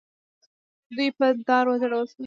[0.95, 2.19] دوی په دار وځړول شول.